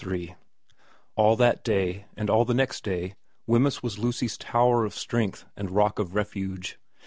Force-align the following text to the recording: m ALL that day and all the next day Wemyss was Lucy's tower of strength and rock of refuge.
m 0.03 0.29
ALL 1.15 1.35
that 1.35 1.63
day 1.63 2.07
and 2.17 2.27
all 2.27 2.43
the 2.43 2.55
next 2.55 2.83
day 2.83 3.13
Wemyss 3.45 3.83
was 3.83 3.99
Lucy's 3.99 4.35
tower 4.35 4.83
of 4.83 4.95
strength 4.95 5.45
and 5.55 5.69
rock 5.69 5.99
of 5.99 6.15
refuge. 6.15 6.79